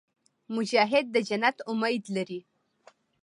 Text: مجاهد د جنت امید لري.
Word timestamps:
مجاهد 0.55 1.05
د 1.11 1.15
جنت 1.29 1.57
امید 1.71 2.03
لري. 2.15 2.39